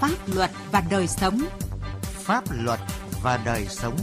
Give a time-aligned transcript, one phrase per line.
[0.00, 1.40] Pháp luật và đời sống.
[2.02, 2.80] Pháp luật
[3.22, 3.96] và đời sống.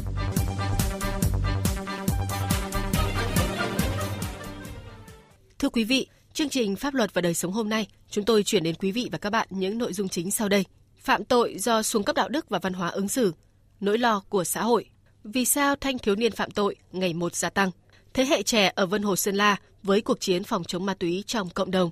[5.59, 8.63] Thưa quý vị, chương trình Pháp luật và đời sống hôm nay, chúng tôi chuyển
[8.63, 10.65] đến quý vị và các bạn những nội dung chính sau đây.
[10.99, 13.33] Phạm tội do xuống cấp đạo đức và văn hóa ứng xử,
[13.79, 14.85] nỗi lo của xã hội.
[15.23, 17.71] Vì sao thanh thiếu niên phạm tội ngày một gia tăng?
[18.13, 21.23] Thế hệ trẻ ở Vân Hồ Sơn La với cuộc chiến phòng chống ma túy
[21.27, 21.91] trong cộng đồng.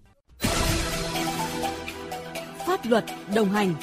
[2.68, 3.76] Pháp luật đồng hành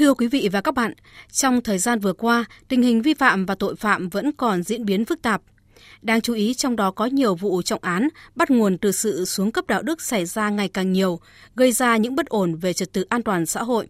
[0.00, 0.92] Thưa quý vị và các bạn,
[1.32, 4.84] trong thời gian vừa qua, tình hình vi phạm và tội phạm vẫn còn diễn
[4.84, 5.42] biến phức tạp.
[6.02, 9.52] Đáng chú ý trong đó có nhiều vụ trọng án bắt nguồn từ sự xuống
[9.52, 11.20] cấp đạo đức xảy ra ngày càng nhiều,
[11.56, 13.88] gây ra những bất ổn về trật tự an toàn xã hội.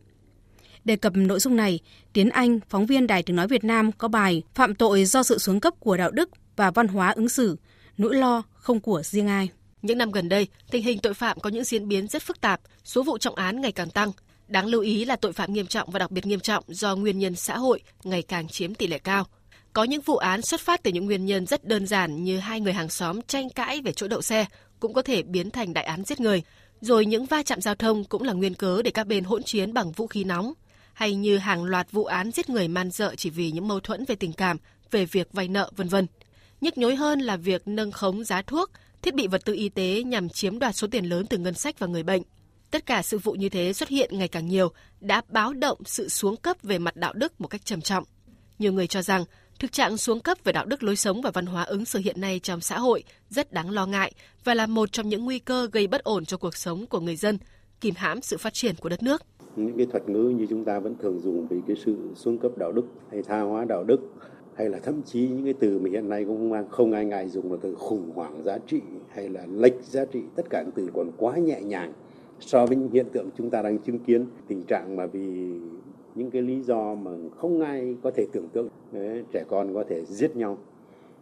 [0.84, 1.78] Đề cập nội dung này,
[2.12, 5.38] Tiến Anh, phóng viên Đài Tiếng Nói Việt Nam có bài Phạm tội do sự
[5.38, 7.56] xuống cấp của đạo đức và văn hóa ứng xử,
[7.98, 9.48] nỗi lo không của riêng ai.
[9.82, 12.60] Những năm gần đây, tình hình tội phạm có những diễn biến rất phức tạp,
[12.84, 14.12] số vụ trọng án ngày càng tăng.
[14.50, 17.18] Đáng lưu ý là tội phạm nghiêm trọng và đặc biệt nghiêm trọng do nguyên
[17.18, 19.26] nhân xã hội ngày càng chiếm tỷ lệ cao.
[19.72, 22.60] Có những vụ án xuất phát từ những nguyên nhân rất đơn giản như hai
[22.60, 24.46] người hàng xóm tranh cãi về chỗ đậu xe
[24.80, 26.42] cũng có thể biến thành đại án giết người.
[26.80, 29.72] Rồi những va chạm giao thông cũng là nguyên cớ để các bên hỗn chiến
[29.74, 30.52] bằng vũ khí nóng.
[30.92, 34.04] Hay như hàng loạt vụ án giết người man dợ chỉ vì những mâu thuẫn
[34.04, 34.56] về tình cảm,
[34.90, 36.06] về việc vay nợ vân vân.
[36.60, 38.70] Nhức nhối hơn là việc nâng khống giá thuốc,
[39.02, 41.78] thiết bị vật tư y tế nhằm chiếm đoạt số tiền lớn từ ngân sách
[41.78, 42.22] và người bệnh.
[42.70, 44.68] Tất cả sự vụ như thế xuất hiện ngày càng nhiều
[45.00, 48.04] đã báo động sự xuống cấp về mặt đạo đức một cách trầm trọng.
[48.58, 49.24] Nhiều người cho rằng
[49.58, 52.20] thực trạng xuống cấp về đạo đức lối sống và văn hóa ứng xử hiện
[52.20, 54.12] nay trong xã hội rất đáng lo ngại
[54.44, 57.16] và là một trong những nguy cơ gây bất ổn cho cuộc sống của người
[57.16, 57.38] dân,
[57.80, 59.22] kìm hãm sự phát triển của đất nước.
[59.56, 62.52] Những cái thuật ngữ như chúng ta vẫn thường dùng về cái sự xuống cấp
[62.58, 64.00] đạo đức hay tha hóa đạo đức
[64.56, 67.52] hay là thậm chí những cái từ mà hiện nay cũng không ai ngại dùng
[67.52, 68.80] là từ khủng hoảng giá trị
[69.14, 71.92] hay là lệch giá trị tất cả những từ còn quá nhẹ nhàng
[72.40, 75.50] so với những hiện tượng chúng ta đang chứng kiến tình trạng mà vì
[76.14, 79.84] những cái lý do mà không ai có thể tưởng tượng Đấy, trẻ con có
[79.88, 80.58] thể giết nhau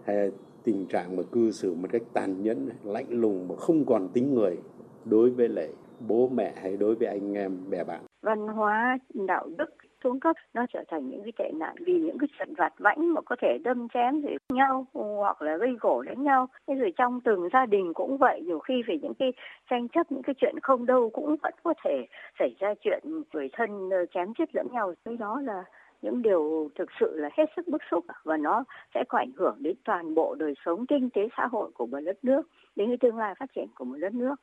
[0.04, 0.30] hay
[0.64, 4.34] tình trạng mà cư xử một cách tàn nhẫn lạnh lùng mà không còn tính
[4.34, 4.56] người
[5.04, 5.68] đối với lại
[6.08, 8.00] bố mẹ hay đối với anh em bè bạn.
[8.22, 9.70] Văn hóa đạo đức
[10.04, 13.14] xuống cấp, nó trở thành những cái tệ nạn vì những cái trận vặt vãnh
[13.14, 16.48] mà có thể đâm chém với nhau hoặc là gây gổ đánh nhau.
[16.66, 19.32] Thế rồi trong từng gia đình cũng vậy, nhiều khi về những cái
[19.70, 22.06] tranh chấp, những cái chuyện không đâu cũng vẫn có thể
[22.38, 24.94] xảy ra chuyện người thân ờ, chém chết lẫn nhau.
[25.04, 25.64] Cái đó là
[26.02, 29.56] những điều thực sự là hết sức bức xúc và nó sẽ có ảnh hưởng
[29.58, 32.96] đến toàn bộ đời sống kinh tế xã hội của một đất nước, đến cái
[33.00, 34.34] tương lai phát triển của một đất nước.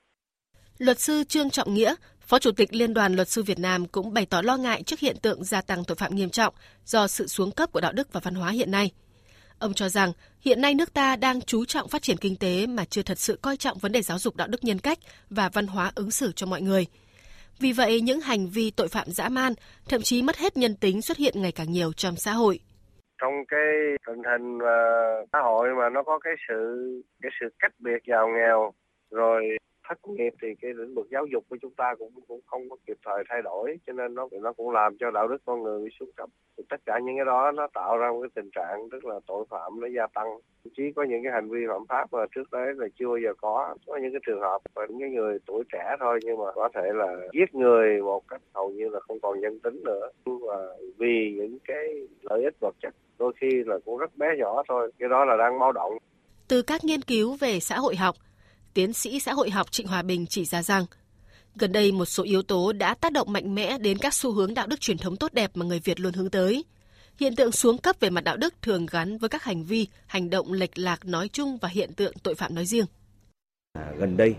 [0.77, 4.13] Luật sư Trương Trọng Nghĩa, Phó Chủ tịch Liên đoàn Luật sư Việt Nam cũng
[4.13, 6.53] bày tỏ lo ngại trước hiện tượng gia tăng tội phạm nghiêm trọng
[6.85, 8.91] do sự xuống cấp của đạo đức và văn hóa hiện nay.
[9.59, 12.85] Ông cho rằng hiện nay nước ta đang chú trọng phát triển kinh tế mà
[12.85, 14.99] chưa thật sự coi trọng vấn đề giáo dục đạo đức nhân cách
[15.29, 16.85] và văn hóa ứng xử cho mọi người.
[17.59, 19.53] Vì vậy, những hành vi tội phạm dã man,
[19.89, 22.59] thậm chí mất hết nhân tính xuất hiện ngày càng nhiều trong xã hội.
[23.21, 23.67] Trong cái
[24.07, 24.75] tình hình ờ,
[25.33, 26.55] xã hội mà nó có cái sự
[27.21, 28.73] cái sự cách biệt giàu nghèo,
[29.11, 29.41] rồi
[29.87, 32.75] thất nghiệp thì cái lĩnh vực giáo dục của chúng ta cũng cũng không có
[32.87, 35.79] kịp thời thay đổi, cho nên nó nó cũng làm cho đạo đức con người
[35.83, 36.29] bị xuống cấp.
[36.57, 39.19] Thì tất cả những cái đó nó tạo ra một cái tình trạng rất là
[39.27, 40.27] tội phạm, nó gia tăng.
[40.63, 43.17] Thậm chí có những cái hành vi phạm pháp mà trước đấy là chưa bao
[43.17, 43.75] giờ có.
[43.87, 46.69] Có những cái trường hợp và những cái người tuổi trẻ thôi, nhưng mà có
[46.73, 50.09] thể là giết người một cách hầu như là không còn nhân tính nữa.
[50.25, 50.57] Và
[50.97, 51.85] vì những cái
[52.21, 54.91] lợi ích vật chất, đôi khi là cũng rất bé nhỏ thôi.
[54.99, 55.97] Cái đó là đang báo động.
[56.47, 58.15] Từ các nghiên cứu về xã hội học
[58.75, 60.85] tiến sĩ xã hội học Trịnh Hòa Bình chỉ ra rằng,
[61.55, 64.53] gần đây một số yếu tố đã tác động mạnh mẽ đến các xu hướng
[64.53, 66.65] đạo đức truyền thống tốt đẹp mà người Việt luôn hướng tới.
[67.19, 70.29] Hiện tượng xuống cấp về mặt đạo đức thường gắn với các hành vi, hành
[70.29, 72.85] động lệch lạc nói chung và hiện tượng tội phạm nói riêng.
[73.73, 74.35] À, gần đây,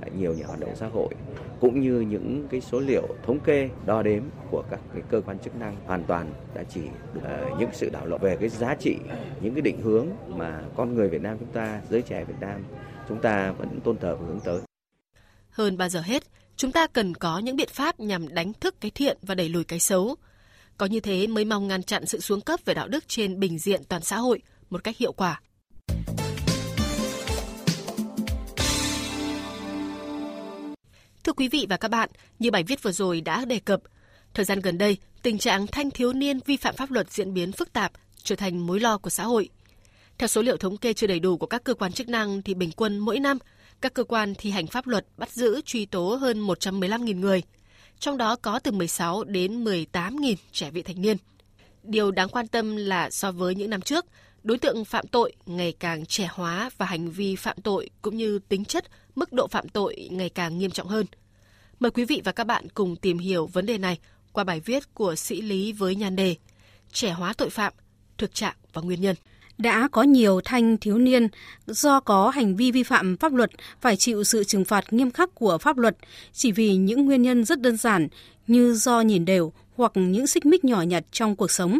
[0.00, 1.14] à, nhiều nhà hoạt động xã hội
[1.60, 5.38] cũng như những cái số liệu thống kê đo đếm của các cái cơ quan
[5.38, 6.80] chức năng hoàn toàn đã chỉ
[7.18, 7.24] uh,
[7.58, 8.96] những sự đảo lộn về cái giá trị
[9.40, 12.64] những cái định hướng mà con người Việt Nam chúng ta giới trẻ Việt Nam
[13.10, 14.60] chúng ta vẫn tôn thờ và hướng tới.
[15.50, 16.22] Hơn bao giờ hết,
[16.56, 19.64] chúng ta cần có những biện pháp nhằm đánh thức cái thiện và đẩy lùi
[19.64, 20.16] cái xấu.
[20.76, 23.58] Có như thế mới mong ngăn chặn sự xuống cấp về đạo đức trên bình
[23.58, 25.40] diện toàn xã hội một cách hiệu quả.
[31.24, 33.80] Thưa quý vị và các bạn, như bài viết vừa rồi đã đề cập,
[34.34, 37.52] thời gian gần đây, tình trạng thanh thiếu niên vi phạm pháp luật diễn biến
[37.52, 37.92] phức tạp,
[38.22, 39.48] trở thành mối lo của xã hội.
[40.20, 42.54] Theo số liệu thống kê chưa đầy đủ của các cơ quan chức năng thì
[42.54, 43.38] bình quân mỗi năm,
[43.80, 47.42] các cơ quan thi hành pháp luật bắt giữ truy tố hơn 115.000 người,
[47.98, 51.16] trong đó có từ 16 đến 18.000 trẻ vị thành niên.
[51.82, 54.06] Điều đáng quan tâm là so với những năm trước,
[54.42, 58.38] Đối tượng phạm tội ngày càng trẻ hóa và hành vi phạm tội cũng như
[58.48, 58.84] tính chất,
[59.14, 61.06] mức độ phạm tội ngày càng nghiêm trọng hơn.
[61.80, 63.98] Mời quý vị và các bạn cùng tìm hiểu vấn đề này
[64.32, 66.36] qua bài viết của sĩ Lý với nhan đề
[66.92, 67.72] Trẻ hóa tội phạm,
[68.18, 69.16] thực trạng và nguyên nhân
[69.60, 71.28] đã có nhiều thanh thiếu niên
[71.66, 75.34] do có hành vi vi phạm pháp luật phải chịu sự trừng phạt nghiêm khắc
[75.34, 75.96] của pháp luật
[76.32, 78.08] chỉ vì những nguyên nhân rất đơn giản
[78.46, 81.78] như do nhìn đều hoặc những xích mích nhỏ nhặt trong cuộc sống.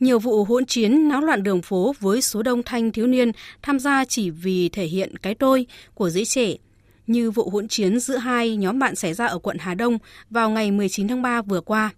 [0.00, 3.32] Nhiều vụ hỗn chiến náo loạn đường phố với số đông thanh thiếu niên
[3.62, 6.54] tham gia chỉ vì thể hiện cái tôi của giới trẻ,
[7.06, 9.98] như vụ hỗn chiến giữa hai nhóm bạn xảy ra ở quận Hà Đông
[10.30, 11.90] vào ngày 19 tháng 3 vừa qua.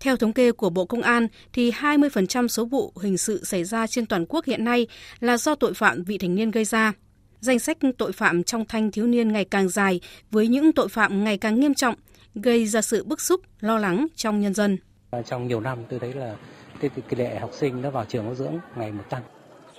[0.00, 3.86] Theo thống kê của Bộ Công an, thì 20% số vụ hình sự xảy ra
[3.86, 4.86] trên toàn quốc hiện nay
[5.20, 6.92] là do tội phạm vị thành niên gây ra.
[7.40, 10.00] Danh sách tội phạm trong thanh thiếu niên ngày càng dài
[10.30, 11.94] với những tội phạm ngày càng nghiêm trọng,
[12.34, 14.78] gây ra sự bức xúc, lo lắng trong nhân dân.
[15.26, 16.34] Trong nhiều năm tôi thấy là
[16.80, 19.22] tỷ lệ học sinh nó vào trường giáo dưỡng ngày một tăng.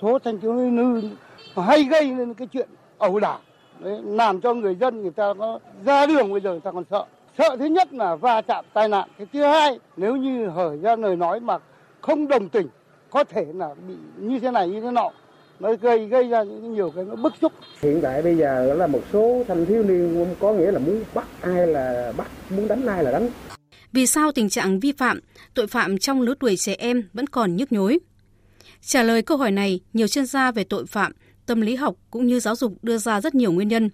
[0.02, 1.16] Số thanh thiếu niên
[1.56, 2.68] hay gây nên cái chuyện
[2.98, 3.38] ẩu đả,
[4.04, 7.04] làm cho người dân người ta có ra đường bây giờ người ta còn sợ
[7.38, 10.96] sợ thứ nhất là va chạm tai nạn cái thứ hai nếu như hở ra
[10.96, 11.58] lời nói mà
[12.00, 12.68] không đồng tình
[13.10, 15.10] có thể là bị như thế này như thế nọ
[15.60, 17.52] nó gây gây ra những nhiều cái nó bức xúc.
[17.80, 21.26] Hiện tại bây giờ là một số thanh thiếu niên có nghĩa là muốn bắt
[21.40, 23.28] ai là bắt muốn đánh ai là đánh.
[23.92, 25.20] Vì sao tình trạng vi phạm
[25.54, 27.98] tội phạm trong lứa tuổi trẻ em vẫn còn nhức nhối?
[28.80, 31.12] Trả lời câu hỏi này nhiều chuyên gia về tội phạm
[31.46, 33.90] tâm lý học cũng như giáo dục đưa ra rất nhiều nguyên nhân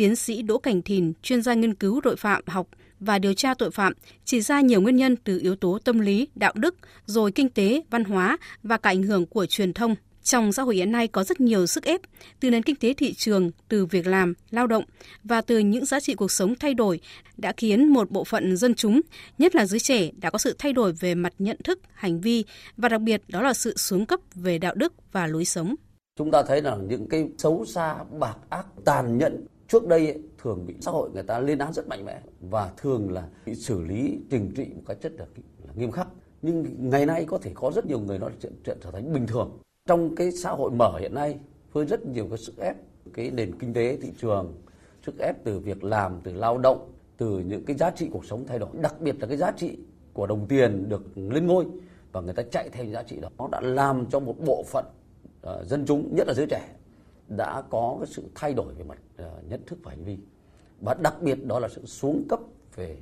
[0.00, 2.68] Tiến sĩ Đỗ Cảnh Thìn, chuyên gia nghiên cứu tội phạm học
[3.00, 3.92] và điều tra tội phạm,
[4.24, 6.74] chỉ ra nhiều nguyên nhân từ yếu tố tâm lý, đạo đức,
[7.06, 9.94] rồi kinh tế, văn hóa và cả ảnh hưởng của truyền thông.
[10.22, 12.00] Trong xã hội hiện nay có rất nhiều sức ép
[12.40, 14.84] từ nền kinh tế thị trường, từ việc làm, lao động
[15.24, 17.00] và từ những giá trị cuộc sống thay đổi
[17.36, 19.00] đã khiến một bộ phận dân chúng,
[19.38, 22.44] nhất là giới trẻ đã có sự thay đổi về mặt nhận thức, hành vi
[22.76, 25.74] và đặc biệt đó là sự xuống cấp về đạo đức và lối sống.
[26.18, 30.22] Chúng ta thấy là những cái xấu xa, bạc ác, tàn nhẫn trước đây ấy,
[30.38, 33.54] thường bị xã hội người ta lên án rất mạnh mẽ và thường là bị
[33.54, 35.26] xử lý trình trị một cách rất là,
[35.66, 36.08] là nghiêm khắc.
[36.42, 39.26] Nhưng ngày nay có thể có rất nhiều người nói chuyện, chuyện trở thành bình
[39.26, 39.58] thường.
[39.86, 41.38] Trong cái xã hội mở hiện nay
[41.72, 42.76] với rất nhiều cái sức ép
[43.14, 44.54] cái nền kinh tế thị trường
[45.06, 48.44] sức ép từ việc làm từ lao động từ những cái giá trị cuộc sống
[48.46, 49.78] thay đổi đặc biệt là cái giá trị
[50.12, 51.66] của đồng tiền được lên ngôi
[52.12, 54.84] và người ta chạy theo giá trị đó nó đã làm cho một bộ phận
[55.46, 56.68] uh, dân chúng nhất là giới trẻ
[57.36, 60.16] đã có cái sự thay đổi về mặt ờ, nhận thức và hành vi
[60.80, 62.40] và đặc biệt đó là sự xuống cấp
[62.76, 62.96] về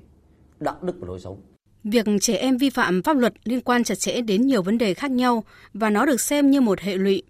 [0.60, 1.40] đạo đức và lối sống.
[1.84, 4.94] Việc trẻ em vi phạm pháp luật liên quan chặt chẽ đến nhiều vấn đề
[4.94, 5.44] khác nhau
[5.74, 7.22] và nó được xem như một hệ lụy.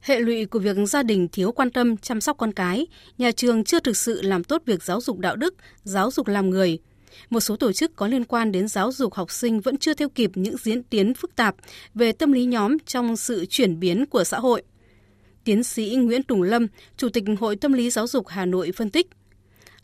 [0.00, 2.86] Hệ lụy của việc gia đình thiếu quan tâm chăm sóc con cái,
[3.18, 6.50] nhà trường chưa thực sự làm tốt việc giáo dục đạo đức, giáo dục làm
[6.50, 6.78] người.
[7.30, 10.08] Một số tổ chức có liên quan đến giáo dục học sinh vẫn chưa theo
[10.08, 11.56] kịp những diễn tiến phức tạp
[11.94, 14.62] về tâm lý nhóm trong sự chuyển biến của xã hội.
[15.48, 16.66] Tiến sĩ Nguyễn Tùng Lâm,
[16.96, 19.06] Chủ tịch Hội Tâm lý Giáo dục Hà Nội phân tích,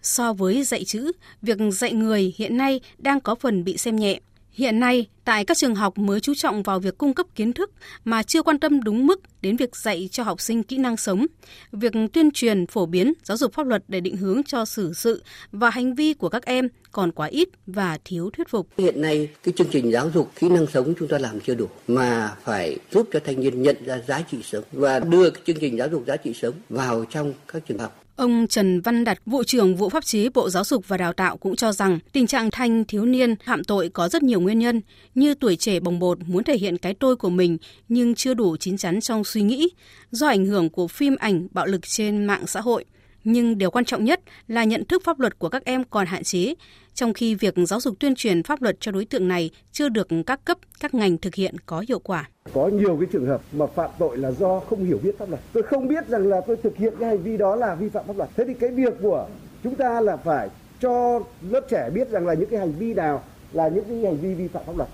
[0.03, 1.13] so với dạy chữ,
[1.43, 4.21] việc dạy người hiện nay đang có phần bị xem nhẹ.
[4.55, 7.71] Hiện nay, tại các trường học mới chú trọng vào việc cung cấp kiến thức
[8.05, 11.27] mà chưa quan tâm đúng mức đến việc dạy cho học sinh kỹ năng sống.
[11.73, 15.23] Việc tuyên truyền, phổ biến giáo dục pháp luật để định hướng cho xử sự
[15.53, 18.69] và hành vi của các em còn quá ít và thiếu thuyết phục.
[18.79, 21.67] Hiện nay, cái chương trình giáo dục kỹ năng sống chúng ta làm chưa đủ
[21.89, 25.59] mà phải giúp cho thanh niên nhận ra giá trị sống và đưa cái chương
[25.61, 28.04] trình giáo dục giá trị sống vào trong các trường học.
[28.17, 31.37] Ông Trần Văn Đạt, vụ trưởng vụ pháp chế Bộ Giáo dục và Đào tạo
[31.37, 34.81] cũng cho rằng tình trạng thanh thiếu niên phạm tội có rất nhiều nguyên nhân,
[35.15, 38.57] như tuổi trẻ bồng bột muốn thể hiện cái tôi của mình nhưng chưa đủ
[38.57, 39.69] chín chắn trong suy nghĩ,
[40.11, 42.85] do ảnh hưởng của phim ảnh bạo lực trên mạng xã hội.
[43.25, 46.23] Nhưng điều quan trọng nhất là nhận thức pháp luật của các em còn hạn
[46.23, 46.55] chế,
[46.95, 50.09] trong khi việc giáo dục tuyên truyền pháp luật cho đối tượng này chưa được
[50.27, 52.31] các cấp, các ngành thực hiện có hiệu quả.
[52.53, 55.41] Có nhiều cái trường hợp mà phạm tội là do không hiểu biết pháp luật.
[55.53, 58.07] Tôi không biết rằng là tôi thực hiện cái hành vi đó là vi phạm
[58.07, 58.31] pháp luật.
[58.37, 59.29] Thế thì cái việc của
[59.65, 60.49] chúng ta là phải
[60.81, 64.17] cho lớp trẻ biết rằng là những cái hành vi nào là những cái hành
[64.17, 64.89] vi vi phạm pháp luật.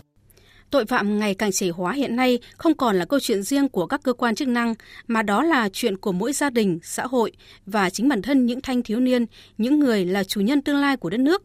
[0.70, 3.86] Tội phạm ngày càng trẻ hóa hiện nay không còn là câu chuyện riêng của
[3.86, 4.74] các cơ quan chức năng,
[5.06, 7.32] mà đó là chuyện của mỗi gia đình, xã hội
[7.66, 9.26] và chính bản thân những thanh thiếu niên,
[9.58, 11.42] những người là chủ nhân tương lai của đất nước.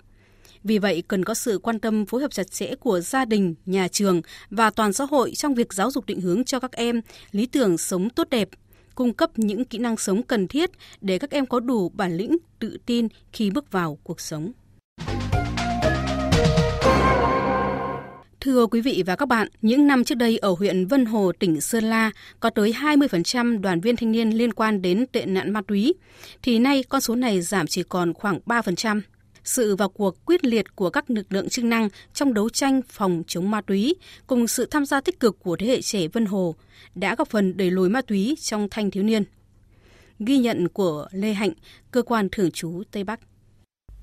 [0.64, 3.88] Vì vậy, cần có sự quan tâm phối hợp chặt chẽ của gia đình, nhà
[3.88, 7.02] trường và toàn xã hội trong việc giáo dục định hướng cho các em
[7.32, 8.50] lý tưởng sống tốt đẹp,
[8.96, 12.38] cung cấp những kỹ năng sống cần thiết để các em có đủ bản lĩnh,
[12.60, 14.52] tự tin khi bước vào cuộc sống.
[18.46, 21.62] Thưa quý vị và các bạn, những năm trước đây ở huyện Vân Hồ, tỉnh
[21.62, 25.62] Sơn La có tới 20% đoàn viên thanh niên liên quan đến tệ nạn ma
[25.68, 25.94] túy,
[26.42, 29.02] thì nay con số này giảm chỉ còn khoảng 3%.
[29.44, 33.24] Sự vào cuộc quyết liệt của các lực lượng chức năng trong đấu tranh phòng
[33.28, 33.96] chống ma túy
[34.28, 36.56] cùng sự tham gia tích cực của thế hệ trẻ Vân Hồ
[36.96, 39.24] đã góp phần đẩy lùi ma túy trong thanh thiếu niên.
[40.20, 41.54] Ghi nhận của Lê Hạnh,
[41.92, 43.20] cơ quan thường trú Tây Bắc.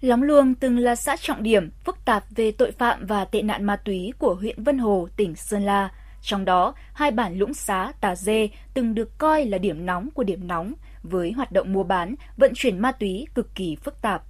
[0.03, 3.65] Lóng Luông từng là xã trọng điểm phức tạp về tội phạm và tệ nạn
[3.65, 5.91] ma túy của huyện Vân Hồ, tỉnh Sơn La.
[6.23, 10.25] Trong đó, hai bản Lũng Xá, Tà Dê từng được coi là điểm nóng của
[10.25, 14.23] điểm nóng, với hoạt động mua bán, vận chuyển ma túy cực kỳ phức tạp.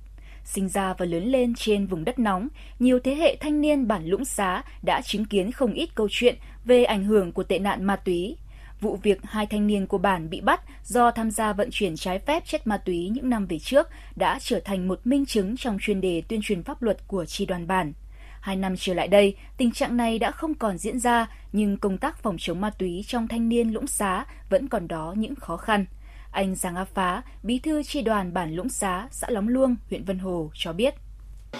[0.44, 2.48] Sinh ra và lớn lên trên vùng đất nóng,
[2.78, 6.36] nhiều thế hệ thanh niên bản Lũng Xá đã chứng kiến không ít câu chuyện
[6.64, 8.36] về ảnh hưởng của tệ nạn ma túy.
[8.82, 12.18] Vụ việc hai thanh niên của bản bị bắt do tham gia vận chuyển trái
[12.18, 15.78] phép chất ma túy những năm về trước đã trở thành một minh chứng trong
[15.80, 17.92] chuyên đề tuyên truyền pháp luật của tri đoàn bản.
[18.40, 21.98] Hai năm trở lại đây, tình trạng này đã không còn diễn ra, nhưng công
[21.98, 25.56] tác phòng chống ma túy trong thanh niên Lũng Xá vẫn còn đó những khó
[25.56, 25.86] khăn.
[26.30, 30.04] Anh Giang Á Phá, bí thư tri đoàn bản Lũng Xá, xã Lóng Luông, huyện
[30.04, 30.94] Vân Hồ cho biết.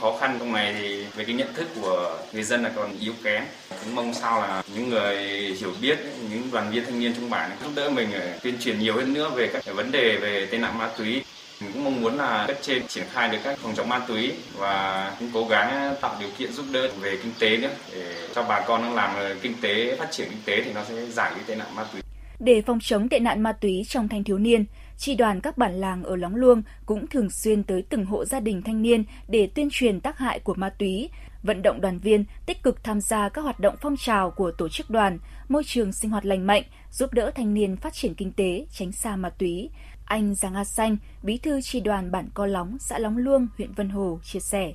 [0.01, 3.13] Khó khăn trong này thì về cái nhận thức của người dân là còn yếu
[3.25, 3.45] kém.
[3.85, 5.17] Cũng mong sao là những người
[5.61, 5.99] hiểu biết,
[6.31, 9.13] những đoàn viên thanh niên trong bản giúp đỡ mình ờ, tuyên truyền nhiều hơn
[9.13, 11.23] nữa về các vấn đề về tệ nạn ma túy.
[11.61, 14.33] Mình cũng mong muốn là cấp trên triển khai được các phòng chống ma túy
[14.57, 18.43] và cũng cố gắng tạo điều kiện giúp đỡ về kinh tế nữa để cho
[18.43, 21.45] bà con đang làm kinh tế phát triển kinh tế thì nó sẽ giải cái
[21.47, 22.03] tệ nạn ma túy.
[22.39, 24.65] Để phòng chống tệ nạn ma túy trong thanh thiếu niên,
[24.97, 28.41] tri đoàn các bản làng ở Lóng Luông cũng thường xuyên tới từng hộ gia
[28.41, 31.09] đình thanh niên để tuyên truyền tác hại của ma túy,
[31.43, 34.69] vận động đoàn viên tích cực tham gia các hoạt động phong trào của tổ
[34.69, 38.33] chức đoàn, môi trường sinh hoạt lành mạnh, giúp đỡ thanh niên phát triển kinh
[38.33, 39.71] tế, tránh xa ma túy.
[40.05, 43.73] Anh Giang A Xanh, bí thư tri đoàn bản Co Lóng, xã Lóng Luông, huyện
[43.73, 44.73] Vân Hồ chia sẻ.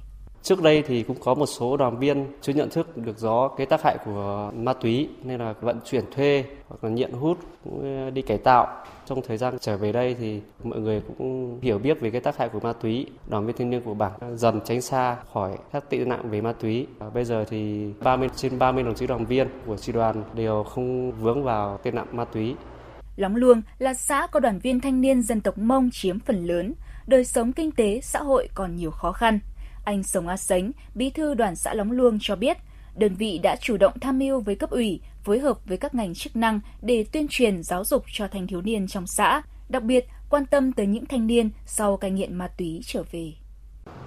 [0.47, 3.65] Trước đây thì cũng có một số đoàn viên chưa nhận thức được rõ cái
[3.65, 7.81] tác hại của ma túy nên là vận chuyển thuê hoặc là nghiện hút cũng
[8.05, 8.67] ờ, đi cải tạo.
[9.05, 12.37] Trong thời gian trở về đây thì mọi người cũng hiểu biết về cái tác
[12.37, 13.05] hại của ma túy.
[13.29, 16.53] Đoàn viên thanh niên của bản dần tránh xa khỏi các tệ nạn về ma
[16.53, 16.87] túy.
[17.13, 21.11] Bây giờ thì 30 trên 30 đồng chí đoàn viên của tri đoàn đều không
[21.11, 22.55] vướng vào tệ nạn ma túy.
[23.15, 26.73] Lóng Luông là xã có đoàn viên thanh niên dân tộc Mông chiếm phần lớn,
[27.07, 29.39] đời sống kinh tế, xã hội còn nhiều khó khăn.
[29.87, 32.57] Anh Sồng A Sánh, bí thư đoàn xã Lóng Luông cho biết,
[32.95, 36.13] đơn vị đã chủ động tham mưu với cấp ủy, phối hợp với các ngành
[36.13, 40.07] chức năng để tuyên truyền giáo dục cho thanh thiếu niên trong xã, đặc biệt
[40.29, 43.33] quan tâm tới những thanh niên sau cai nghiện ma túy trở về.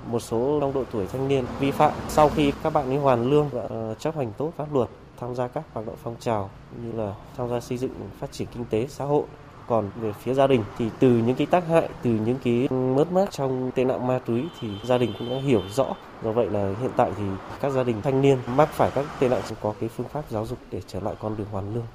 [0.06, 3.30] Một số trong độ tuổi thanh niên vi phạm sau khi các bạn ấy hoàn
[3.30, 3.68] lương và
[3.98, 4.88] chấp hành tốt pháp luật,
[5.20, 6.50] tham gia các hoạt động phong trào
[6.82, 9.24] như là tham gia xây dựng phát triển kinh tế xã hội
[9.70, 13.12] còn về phía gia đình thì từ những cái tác hại từ những cái mất
[13.12, 16.46] mát trong tệ nạn ma túy thì gia đình cũng đã hiểu rõ do vậy
[16.50, 17.24] là hiện tại thì
[17.60, 20.46] các gia đình thanh niên mắc phải các tệ nạn có cái phương pháp giáo
[20.46, 21.86] dục để trở lại con đường hoàn lương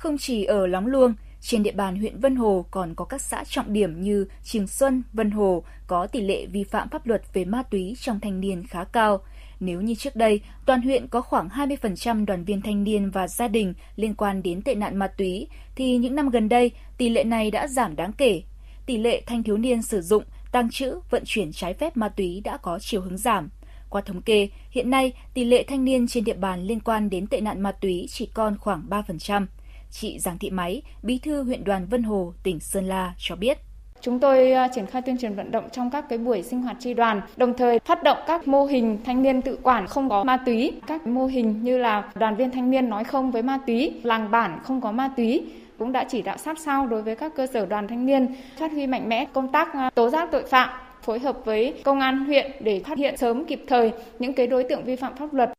[0.00, 3.44] không chỉ ở Lóng Luông, trên địa bàn huyện Vân Hồ còn có các xã
[3.44, 7.44] trọng điểm như Trường Xuân, Vân Hồ có tỷ lệ vi phạm pháp luật về
[7.44, 9.20] ma túy trong thanh niên khá cao.
[9.60, 13.48] Nếu như trước đây, toàn huyện có khoảng 20% đoàn viên thanh niên và gia
[13.48, 17.24] đình liên quan đến tệ nạn ma túy, thì những năm gần đây, tỷ lệ
[17.24, 18.42] này đã giảm đáng kể.
[18.86, 22.40] Tỷ lệ thanh thiếu niên sử dụng, tăng trữ, vận chuyển trái phép ma túy
[22.44, 23.48] đã có chiều hướng giảm.
[23.90, 27.26] Qua thống kê, hiện nay tỷ lệ thanh niên trên địa bàn liên quan đến
[27.26, 29.46] tệ nạn ma túy chỉ còn khoảng 3%.
[29.90, 33.58] Chị Giàng Thị Máy, bí thư huyện đoàn Vân Hồ, tỉnh Sơn La cho biết.
[34.02, 36.76] Chúng tôi ờ, triển khai tuyên truyền vận động trong các cái buổi sinh hoạt
[36.80, 40.24] tri đoàn, đồng thời phát động các mô hình thanh niên tự quản không có
[40.24, 43.58] ma túy, các mô hình như là đoàn viên thanh niên nói không với ma
[43.66, 45.46] túy, làng bản không có ma túy,
[45.78, 48.26] cũng đã chỉ đạo sát sao đối với các cơ sở đoàn thanh niên
[48.56, 50.68] phát huy mạnh mẽ công tác ờ, tố giác tội phạm
[51.02, 54.64] phối hợp với công an huyện để phát hiện sớm kịp thời những cái đối
[54.64, 55.52] tượng vi phạm pháp luật.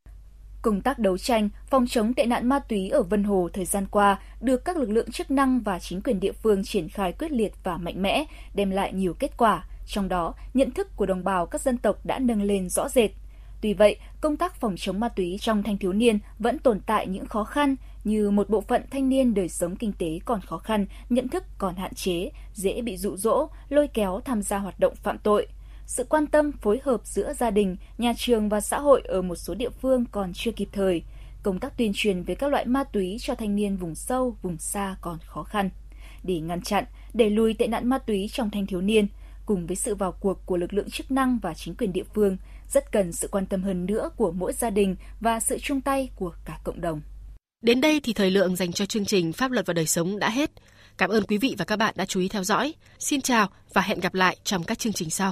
[0.61, 3.85] Công tác đấu tranh, phòng chống tệ nạn ma túy ở Vân Hồ thời gian
[3.91, 7.31] qua được các lực lượng chức năng và chính quyền địa phương triển khai quyết
[7.31, 9.65] liệt và mạnh mẽ, đem lại nhiều kết quả.
[9.87, 13.11] Trong đó, nhận thức của đồng bào các dân tộc đã nâng lên rõ rệt.
[13.61, 17.07] Tuy vậy, công tác phòng chống ma túy trong thanh thiếu niên vẫn tồn tại
[17.07, 20.57] những khó khăn như một bộ phận thanh niên đời sống kinh tế còn khó
[20.57, 24.79] khăn, nhận thức còn hạn chế, dễ bị dụ dỗ, lôi kéo tham gia hoạt
[24.79, 25.47] động phạm tội–
[25.85, 29.35] sự quan tâm phối hợp giữa gia đình, nhà trường và xã hội ở một
[29.35, 31.03] số địa phương còn chưa kịp thời.
[31.43, 34.57] Công tác tuyên truyền về các loại ma túy cho thanh niên vùng sâu, vùng
[34.57, 35.69] xa còn khó khăn.
[36.23, 39.07] Để ngăn chặn, đẩy lùi tệ nạn ma túy trong thanh thiếu niên,
[39.45, 42.37] cùng với sự vào cuộc của lực lượng chức năng và chính quyền địa phương,
[42.69, 46.09] rất cần sự quan tâm hơn nữa của mỗi gia đình và sự chung tay
[46.15, 47.01] của cả cộng đồng.
[47.61, 50.29] Đến đây thì thời lượng dành cho chương trình Pháp luật và đời sống đã
[50.29, 50.51] hết.
[50.97, 52.73] Cảm ơn quý vị và các bạn đã chú ý theo dõi.
[52.99, 55.29] Xin chào và hẹn gặp lại trong các chương trình sau.